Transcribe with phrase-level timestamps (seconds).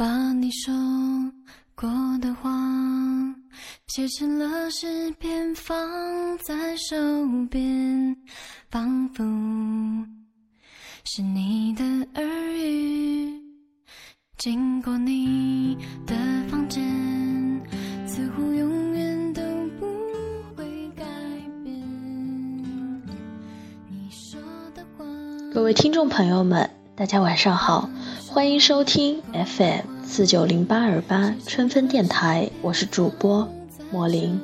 [0.00, 0.72] 把你说
[1.74, 1.86] 过
[2.22, 2.50] 的话
[3.88, 5.76] 写成了诗篇，放
[6.38, 6.96] 在手
[7.50, 8.16] 边，
[8.70, 9.22] 仿佛
[11.04, 11.84] 是你的
[12.14, 12.24] 耳
[12.54, 13.30] 语。
[14.38, 15.76] 经过你
[16.06, 16.16] 的
[16.48, 16.82] 房间，
[18.06, 19.42] 似乎永远都
[19.78, 19.86] 不
[20.56, 20.64] 会
[20.96, 21.04] 改
[21.62, 21.78] 变。
[23.90, 24.40] 你说
[24.74, 25.04] 的话。
[25.52, 26.70] 各位听众朋友们，
[27.00, 27.88] 大家晚上好，
[28.28, 33.48] 欢迎收听 FM 四九零八二八春分电台，我是主播
[33.90, 34.38] 莫林。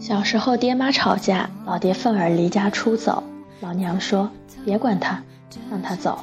[0.00, 3.22] 小时候爹妈吵架，老爹愤而离家出走，
[3.60, 4.30] 老娘说
[4.64, 5.22] 别管他，
[5.70, 6.18] 让他走。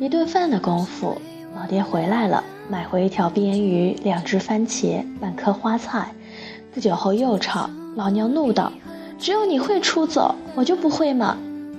[0.00, 1.16] 一顿饭的功夫，
[1.54, 6.12] 老爹回来了，买回一条鳊鱼、两只番茄、半颗花菜。
[6.74, 8.72] 不久后又吵，老娘怒道
[9.16, 11.36] ：“只有你会出走，我就不会吗？”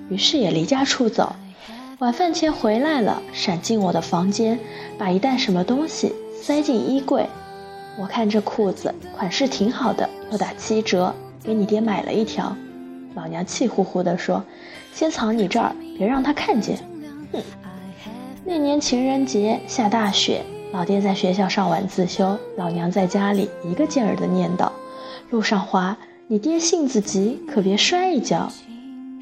[0.09, 1.35] 于是也离家出走。
[1.99, 4.59] 晚饭前回来了，闪进我的房间，
[4.98, 7.27] 把一袋什么东西塞进衣柜。
[7.98, 12.55] 我看这裤子款式挺好的，又打七折，给你爹买了一条。
[13.15, 14.43] 老娘气呼呼地说
[14.91, 16.77] ：“先藏你这儿，别让他看见。”
[17.32, 17.41] 哼。
[18.43, 20.41] 那年情人节下大雪，
[20.73, 24.70] 老爹在学校上晚自修，老娘在家里一个劲儿的念叨
[25.29, 25.95] ：“路上滑，
[26.27, 28.51] 你爹性子急，可别摔一跤。”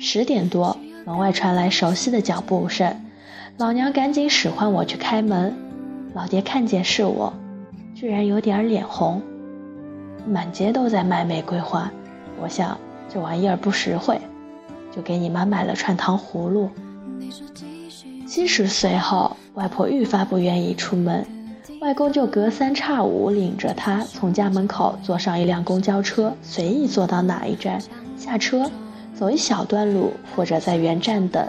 [0.03, 3.05] 十点多，门外传来熟悉的脚步声，
[3.57, 5.55] 老娘赶紧使唤我去开门。
[6.16, 7.31] 老爹看见是我，
[7.94, 9.22] 居然有点脸红。
[10.25, 11.91] 满街都在卖玫瑰花，
[12.41, 12.75] 我想
[13.13, 14.19] 这玩意儿不实惠，
[14.91, 16.67] 就给你妈买了串糖葫芦。
[18.27, 21.23] 七十岁后，外婆愈发不愿意出门，
[21.79, 27.79] 外公就隔三差五领着她从家门口坐上一辆公交车，随意坐到哪一站
[28.17, 28.69] 下车，
[29.22, 31.47] 走一小段路，或者在原站等，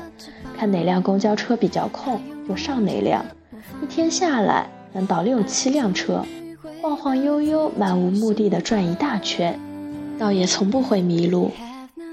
[0.58, 3.24] 看哪辆公交车比较空就上哪辆。
[3.82, 6.22] 一天下来能倒六七辆车，
[6.82, 9.58] 晃晃悠悠、漫无目的的转一大圈，
[10.18, 11.50] 倒也从不会迷路。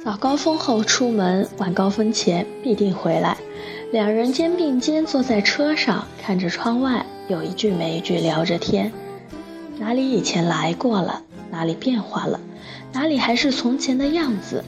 [0.01, 3.35] 早高峰后出门，晚高峰前必定回来。
[3.91, 8.89] 两人肩并肩坐在车上，看着窗外，有一句没一句聊着天。
[9.77, 11.21] 哪里以前来过了？
[11.51, 12.39] 哪里变化了？
[12.93, 14.63] 哪里还是从前的样子？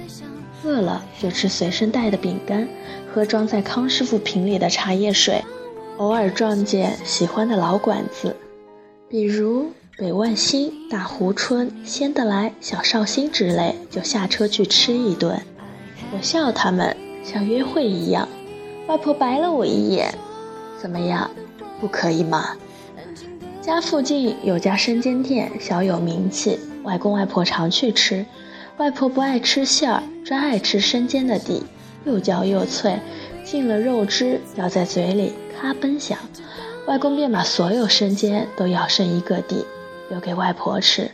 [0.63, 2.67] 饿了就吃随身带的饼干，
[3.13, 5.43] 喝装在康师傅瓶里的茶叶水。
[5.97, 8.35] 偶尔撞见喜欢的老馆子，
[9.07, 15.39] 比如北万兴、大湖春、仙得来、小绍兴之类，就下车去吃一顿。
[16.11, 18.27] 我笑他们像约会一样。
[18.87, 20.13] 外婆白了我一眼，
[20.81, 21.29] 怎么样，
[21.79, 22.55] 不可以吗？
[23.61, 28.25] 家附近有家生煎店，小有名气，外公外婆常去吃。
[28.81, 31.61] 外婆不爱吃馅儿，专爱吃生煎的底，
[32.03, 32.99] 又焦又脆，
[33.43, 36.17] 进了肉汁，咬在嘴里咔嘣响。
[36.87, 39.63] 外公便把所有生煎都咬剩一个底，
[40.09, 41.11] 留给外婆吃。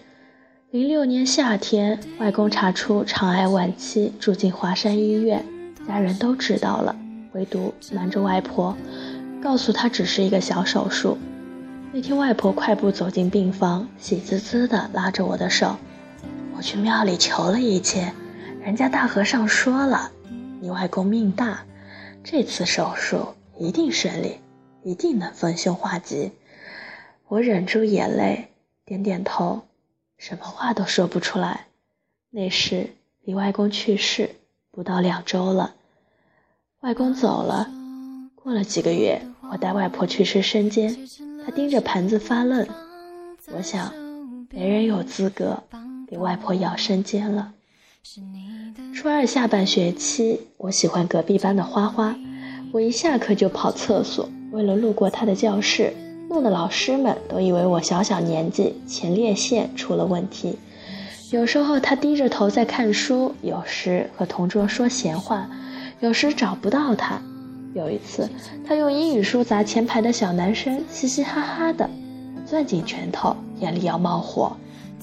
[0.71, 5.45] 零六年夏天，外公查出肠癌晚期，住进华山医院，
[5.85, 6.95] 家人都知道了。
[7.33, 8.77] 唯独瞒着外婆，
[9.43, 11.17] 告诉她只是一个小手术。
[11.91, 15.75] 那天外婆快步走进病房，喜滋滋地拉着我的手
[16.57, 18.11] ：“我去庙里求了一切，
[18.63, 20.11] 人家大和尚说了，
[20.59, 21.63] 你外公命大，
[22.23, 24.39] 这次手术一定顺利，
[24.81, 26.31] 一定能逢凶化吉。”
[27.29, 28.47] 我忍住眼泪，
[28.85, 29.61] 点点头，
[30.17, 31.67] 什么话都说不出来。
[32.31, 32.89] 那时
[33.21, 34.31] 离外公去世
[34.71, 35.75] 不到两周了。
[36.79, 37.69] 外公走了，
[38.33, 41.07] 过了几个月，我带外婆去吃生煎，
[41.45, 42.67] 她盯着盘子发愣。
[43.51, 43.93] 我想，
[44.49, 45.61] 没人有资格
[46.09, 47.51] 给外婆咬生煎了。
[48.95, 52.15] 初二下半学期，我喜欢隔壁班的花花，
[52.71, 55.93] 我一下课就跑厕所，为了路过她的教室，
[56.29, 60.57] 弄得老师们都以为我小小年纪前列腺出了问题。
[61.31, 65.49] 有时候她低着头在看书，有时和同桌说闲话。
[65.99, 67.19] 有时找不到他，
[67.73, 68.29] 有一次
[68.67, 71.89] 他用英语书砸前排的小男生，嘻嘻哈哈的，
[72.45, 74.55] 攥紧拳头，眼里要冒火。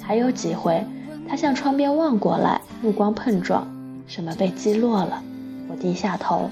[0.06, 0.84] 还有几回，
[1.28, 3.66] 他向窗边望过来，目光碰撞，
[4.06, 5.22] 什么被击落了。
[5.68, 6.50] 我低下头。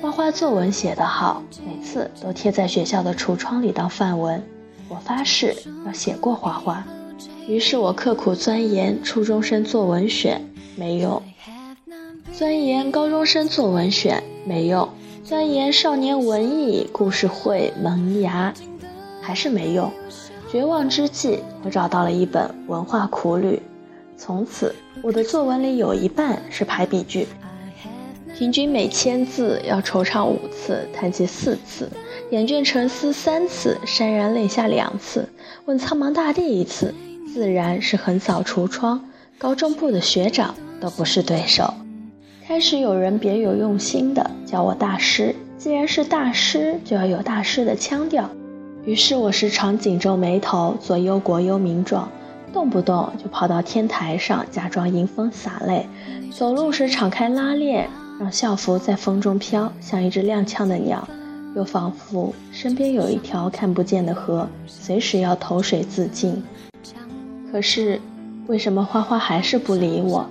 [0.00, 4.42] 花花作文写得好，每次都贴在学校的橱窗里当范文。
[4.88, 5.54] 我发誓
[5.84, 6.84] 要写过花花。
[7.46, 10.40] 于是我刻苦钻研初中生作文选，
[10.76, 11.20] 没用。
[12.32, 14.88] 钻研高中生作文选没用，
[15.24, 18.54] 钻研少年文艺故事会萌芽
[19.20, 19.92] 还是没用。
[20.50, 23.54] 绝望之际，我找到了一本《文化苦旅》，
[24.16, 27.28] 从此我的作文里有一半是排比句，
[28.36, 31.88] 平均每千字要惆怅五次，叹气四次，
[32.30, 35.28] 眼倦沉思三次，潸然泪下两次，
[35.66, 36.92] 问苍茫大地一次，
[37.32, 39.04] 自然是横扫橱窗。
[39.38, 41.72] 高中部的学长都不是对手。
[42.44, 48.28] 开始有人别有用心的叫我大师，既然是大师，就要有大师的腔调。
[48.84, 52.08] 于是我时常紧皱眉头，做忧国忧民状，
[52.52, 55.86] 动不动就跑到天台上假装迎风洒泪，
[56.32, 57.88] 走路时敞开拉链，
[58.18, 61.06] 让校服在风中飘，像一只踉跄的鸟，
[61.54, 66.42] 又仿佛身边有一条看不见的河，随时要投水自尽。
[67.52, 68.00] 可是，
[68.46, 70.26] 为什么花花还是不理我？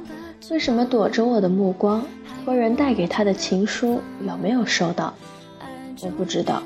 [0.49, 2.03] 为什么躲着我的目光？
[2.43, 5.13] 托人带给他的情书有没有收到？
[6.01, 6.63] 我不知道。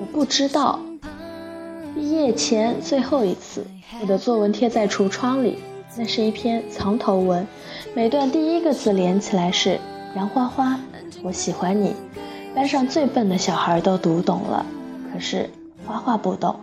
[0.00, 0.80] 我不知道。
[1.94, 3.64] 毕业前最后一次，
[4.00, 5.58] 我的作文贴在橱窗里，
[5.96, 7.46] 那是一篇藏头文，
[7.94, 9.78] 每段第一个字连起来是
[10.16, 10.78] “杨花花，
[11.22, 11.94] 我喜欢你”。
[12.54, 14.64] 班上最笨的小孩都读懂了，
[15.12, 15.50] 可是
[15.86, 16.58] 花花不懂。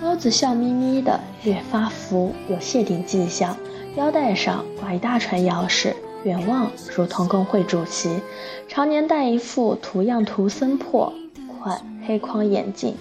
[0.00, 3.56] 包子笑眯眯的，略发福，有谢顶迹象，
[3.96, 5.94] 腰带上挂一大串钥匙。
[6.24, 8.20] 远望如同工会主席，
[8.68, 11.12] 常年戴一副图样图森破
[11.60, 12.94] 款黑框眼镜，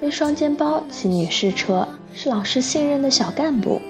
[0.00, 3.80] 背双肩包，骑女士车，是老师信任的小干部。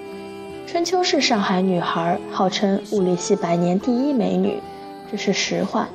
[0.66, 4.58] 春秋是上海女孩，号称物理系百年第一美女，
[5.10, 5.88] 这是实话。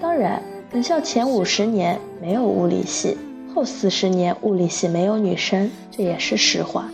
[0.00, 3.16] 当然，本校前五十年没有物理系，
[3.54, 6.88] 后四十年物理系没有女生，这也是实话。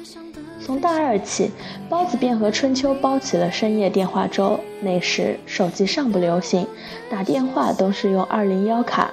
[0.68, 1.50] 从大二起，
[1.88, 4.60] 包子便和春秋包起了深夜电话粥。
[4.82, 6.66] 那时手机尚不流行，
[7.10, 9.10] 打电话都是用二零幺卡。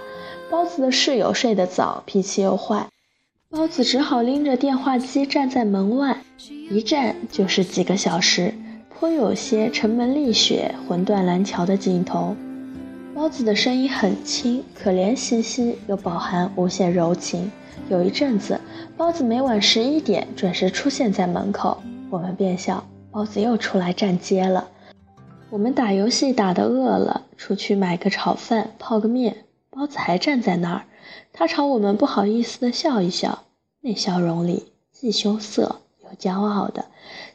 [0.52, 2.90] 包子的室友睡得早，脾气又坏，
[3.50, 6.18] 包子只好拎着电话机站在门外，
[6.70, 8.54] 一站就是几个小时，
[8.90, 12.36] 颇有些城门立雪、魂断蓝桥的劲头。
[13.14, 17.50] 包子的声音很轻，可怜兮兮又饱含无限柔情。
[17.90, 18.60] 有一阵子。
[18.98, 24.70] 包子每晚十一点准时出现在门口，我们便笑包子又出来站街了。
[25.50, 29.36] 我们打游戏打得饿了，出去买个炒饭泡个面，
[29.70, 30.84] 包子还站在那儿。
[31.34, 33.44] 他朝我们不好意思地笑一笑，
[33.82, 36.86] 那笑容里既羞涩又骄傲的，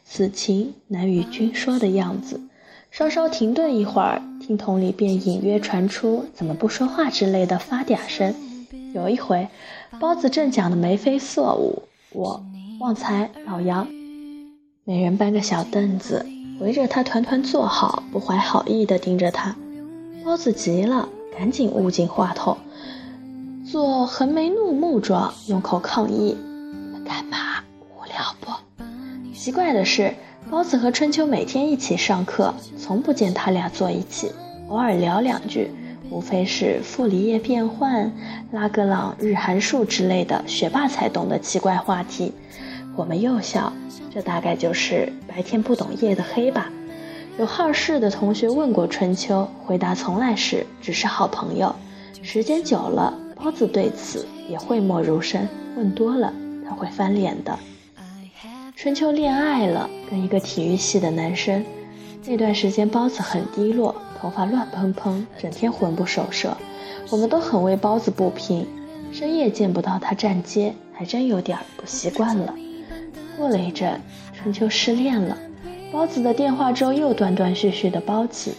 [0.03, 2.41] 此情难与君说的样子。
[2.89, 8.33] 稍稍停顿一会儿，听筒里便隐约传出“怎么不说话”之类的发嗲声。
[8.93, 9.47] 有一回。
[9.99, 11.83] 包子正讲的眉飞色舞，
[12.13, 12.41] 我
[12.79, 13.87] 旺财老杨，
[14.85, 16.25] 每人搬个小凳子，
[16.59, 19.55] 围着他团团坐好，不怀好意的盯着他。
[20.23, 22.57] 包子急了，赶紧捂紧话筒，
[23.69, 26.37] 做横眉怒目状，用口抗议
[26.71, 27.61] ：“你们干嘛？
[27.79, 28.51] 无聊不？”
[29.35, 30.15] 奇怪的是，
[30.49, 34.31] 包子和春秋每天一起上课，从不见他俩坐一起，
[34.69, 35.69] 偶尔聊两句。
[36.11, 38.11] 无非是傅里叶变换、
[38.51, 42.33] 拉格朗日函数之类的学霸才懂的奇怪话题。
[42.97, 43.71] 我们又笑，
[44.13, 46.69] 这大概就是白天不懂夜的黑吧。
[47.39, 51.73] 有好事的同学问过春秋，回答从来是只是好朋友。
[52.21, 55.47] 时间久了，包子对此也讳莫如深。
[55.77, 56.33] 问多了，
[56.67, 57.57] 他会翻脸的。
[58.75, 61.63] 春秋恋爱了，跟一个体育系的男生。
[62.25, 63.95] 那段时间，包子很低落。
[64.21, 66.55] 头发乱蓬蓬，整天魂不守舍，
[67.09, 68.67] 我们都很为包子不平。
[69.11, 72.53] 深夜见不到他站街，还真有点不习惯了。
[73.35, 73.99] 过了一阵，
[74.31, 75.35] 春秋失恋了，
[75.91, 78.53] 包子的电话粥又断断续续的包起。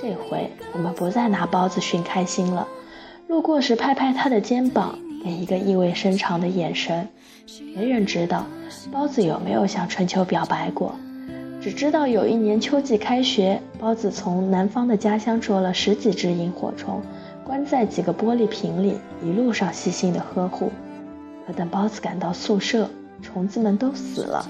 [0.00, 2.68] 这回我们不再拿包子寻开心了，
[3.28, 7.08] 路过时拍拍他的肩膀，给一个意味深长的眼神。
[7.74, 8.44] 没人知道
[8.92, 10.94] 包子有没有向春秋表白过。
[11.60, 17.02] 只知道有一年秋季开学，包子从南方的家乡捉了十几只萤火虫，
[17.44, 20.70] 关在几个玻璃瓶里，一路上细心的呵护。
[21.46, 22.88] 可等包子赶到宿舍，
[23.20, 24.46] 虫子们都死了。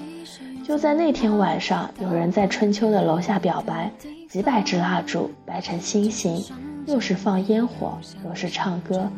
[0.63, 3.91] 就在那天晚上，有人在春秋的楼下表白，
[4.29, 6.43] 几百支蜡烛摆成心形，
[6.85, 9.09] 又是放烟火，又是唱歌。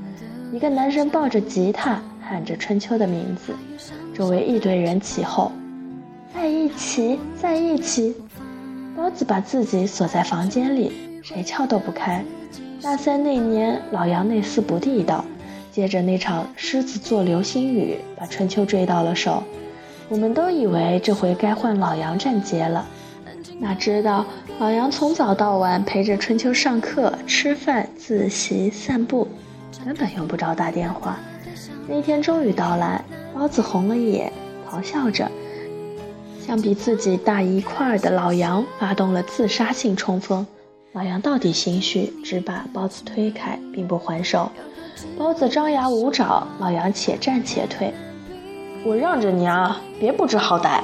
[0.54, 3.54] 一个男生抱着吉他喊着春秋的名字，
[4.14, 5.52] 周围一堆人起哄。
[6.34, 8.16] 在一起，在一起。
[8.96, 10.92] 包子把自己锁在房间里，
[11.24, 12.24] 谁撬都不开。
[12.82, 15.24] 大三那年，老杨那厮不地道，
[15.72, 19.44] 接着那场狮子座流星雨，把春秋追到了手。
[20.10, 22.86] 我们都以为这回该换老杨站街了，
[23.60, 24.26] 哪知道
[24.60, 29.28] 老杨从早到晚陪着春秋上课、吃饭、自习、散步，
[29.86, 31.18] 根本用不着打电话。
[31.88, 34.32] 那天终于到来，包子红了眼，
[34.70, 35.30] 咆哮着。
[36.46, 40.46] 向比自己大一块儿的老杨发动了自杀性冲锋，
[40.94, 44.52] 老杨到底心虚，只把包子推开，并不还手。
[45.18, 47.94] 包子张牙舞爪，老杨且战且退。
[48.84, 50.82] 我让着你啊，别不知好歹。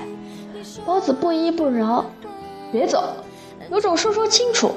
[0.86, 2.06] 包子不依不饶，
[2.72, 3.04] 别走，
[3.72, 4.72] 有种说说清楚。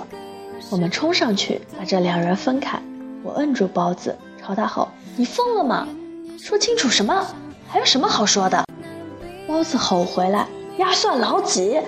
[0.70, 2.80] 我们冲上去把这两人分开。
[3.22, 5.86] 我摁住包子，朝他吼：“你疯了吗？
[6.38, 7.26] 说清楚什么？
[7.68, 8.64] 还有什么好说的？”
[9.46, 10.46] 包子吼回来
[10.80, 11.78] ：“压算老几？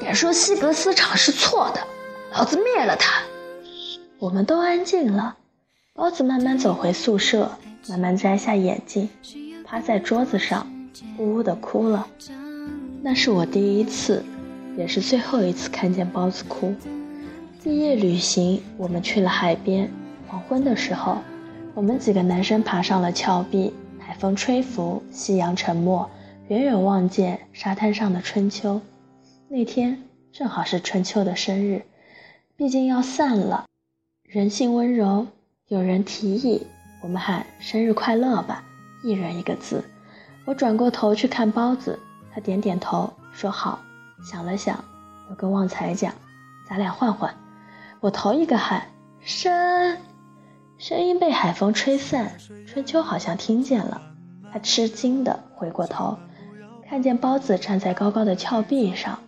[0.00, 1.80] 敢说西格斯场是错的，
[2.32, 3.24] 老子灭了他！”
[4.20, 5.36] 我们都安静了。
[5.94, 7.50] 包子慢慢走回宿舍，
[7.88, 9.08] 慢慢摘下眼镜，
[9.64, 10.64] 趴在桌子上，
[11.18, 12.06] 呜呜地哭了。
[13.02, 14.24] 那是我第一次，
[14.78, 16.72] 也是最后一次看见包子哭。
[17.64, 19.90] 毕业旅行，我们去了海边。
[20.28, 21.18] 黄昏的时候，
[21.74, 23.74] 我们几个男生爬上了峭壁。
[23.98, 26.08] 海风吹拂，夕阳沉没，
[26.48, 28.82] 远远望见沙滩上的春秋。
[29.48, 31.86] 那天正好是春秋的生日，
[32.54, 33.64] 毕竟要散了。
[34.22, 35.26] 人性温柔。
[35.68, 36.66] 有人提议，
[37.02, 38.62] 我们喊生日快乐吧，
[39.02, 39.82] 一人一个字。
[40.44, 41.98] 我转过头去看包子，
[42.34, 43.80] 他点点头说好。
[44.22, 44.84] 想了想，
[45.30, 46.12] 我跟旺财讲，
[46.68, 47.34] 咱俩换换，
[48.00, 48.86] 我头一个喊
[49.20, 49.96] 生。
[50.76, 52.32] 声音被海风吹散，
[52.66, 54.02] 春秋好像听见了，
[54.52, 56.18] 他吃惊地回过头，
[56.94, 59.18] 看见包子站在高高的峭壁上，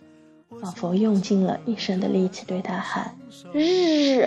[0.61, 3.13] 仿佛用尽了一生的力气对他喊
[3.51, 4.25] 日。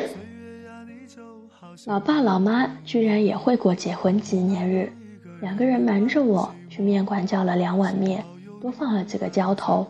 [1.86, 4.92] 老爸老妈居然也会过结婚纪念日，
[5.40, 8.22] 两个人瞒着我去面馆叫了两碗面，
[8.60, 9.86] 多放了几个浇头。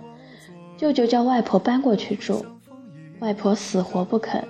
[0.77, 2.47] 舅舅叫外婆搬过去住，
[3.19, 4.47] 外婆死活不肯。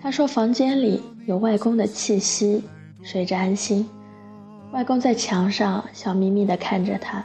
[0.00, 2.64] 他说房间里有外公的气息，
[3.00, 3.88] 睡着安心。
[4.72, 7.24] 外公在墙上笑眯眯地看着他，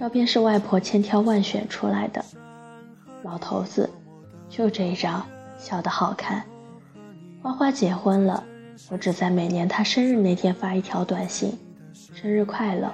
[0.00, 2.24] 照片是外婆千挑万选出来的。
[3.22, 3.90] 老头子，
[4.48, 5.26] 就这一张，
[5.58, 6.42] 笑得好看。
[7.42, 8.42] 花花结婚了。
[8.88, 11.52] 我只在每年她生日那天发一条短信
[11.92, 12.90] ：“生日快乐”，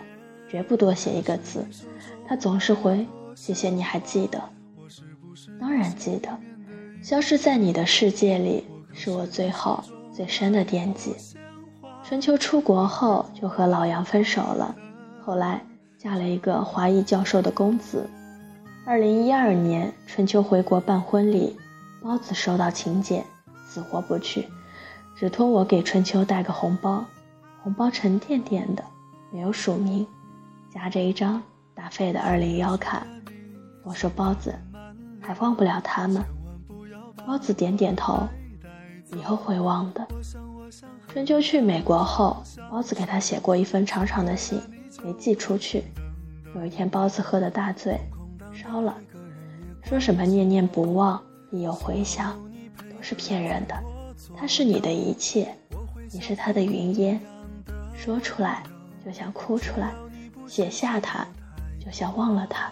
[0.51, 1.65] 绝不多写一个字。
[2.27, 4.43] 他总是回：“谢谢你还记得。”
[5.61, 6.29] 当然记得。
[7.01, 9.81] 消失在你的世界里，是我最后
[10.13, 11.15] 最深的惦记。
[12.03, 14.75] 春秋出国后就和老杨分手了，
[15.25, 15.65] 后来
[16.07, 18.09] 嫁了一个华裔教授的公子。
[18.87, 21.57] 二零一二年，春秋回国办婚礼，
[22.01, 23.25] 包子收到请柬，
[23.67, 24.47] 死活不去。
[25.17, 27.05] 只托我给春秋带个红包，
[27.61, 28.85] 红包沉甸甸的，
[29.33, 30.07] 没有署名，
[30.73, 31.43] 夹着一张
[31.75, 33.05] 打废的二零幺卡。
[33.83, 34.55] 我说包子，
[35.21, 36.25] 还忘不了他吗？
[37.27, 38.29] 包子点点头，
[39.17, 40.07] 以后会忘的。
[41.09, 44.61] 春秋去美国后，包子给他写过一封长长的信，
[45.05, 45.85] 没寄出去。
[46.55, 47.99] 有一天，包子喝的大醉，
[48.53, 48.97] 烧了，
[49.83, 52.39] 说什么念念不忘，必有回响，
[52.79, 53.75] 都是骗人的。
[54.37, 55.55] 他是你的一切，
[56.13, 57.21] 你是他的云烟。
[57.95, 58.63] 说出来
[59.05, 59.93] 就像哭出来，
[60.47, 61.27] 写下他
[61.79, 62.71] 就像忘了他。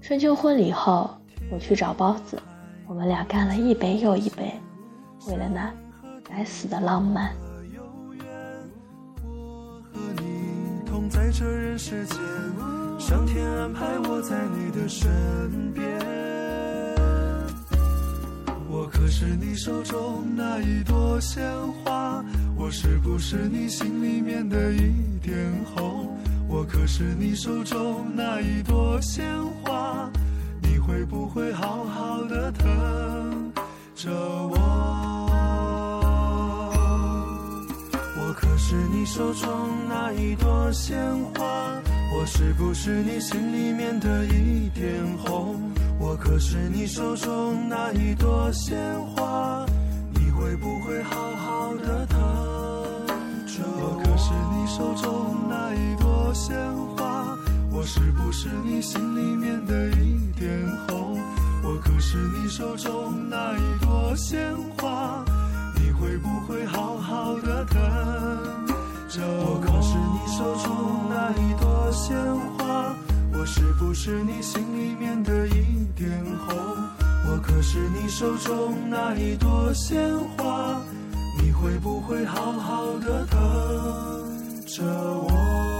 [0.00, 1.10] 春秋婚礼后，
[1.50, 2.40] 我去找包子，
[2.86, 4.52] 我们俩干了一杯又一杯，
[5.26, 5.72] 为了那
[6.22, 7.32] 该死的浪漫。
[11.38, 12.16] 这人世间
[12.98, 15.06] 上天安排我在你的身
[15.74, 15.86] 边。
[18.70, 21.44] 我可是你手中那一朵鲜
[21.84, 22.24] 花，
[22.56, 25.36] 我是不是你心里面的一点
[25.74, 26.16] 红？
[26.48, 29.26] 我可是你手中那一朵鲜
[29.62, 30.10] 花，
[30.62, 33.52] 你会不会好好的疼
[33.94, 35.15] 着我？
[38.68, 39.48] 是你手中
[39.88, 40.98] 那一朵鲜
[41.36, 41.80] 花，
[42.12, 45.54] 我是不是你心里面的一点红？
[46.00, 48.76] 我可是你手中那一朵鲜
[49.14, 49.64] 花，
[77.68, 80.80] 是你手中那一朵鲜花，
[81.42, 83.36] 你会不会好好的疼
[84.64, 85.75] 着我？